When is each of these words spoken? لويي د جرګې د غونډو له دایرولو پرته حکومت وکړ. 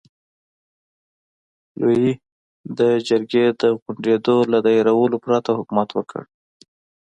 لويي 1.79 2.11
د 2.77 2.79
جرګې 3.07 3.45
د 3.61 3.63
غونډو 3.81 4.35
له 4.51 4.57
دایرولو 4.65 5.15
پرته 5.23 5.51
حکومت 5.59 5.89
وکړ. 5.93 6.21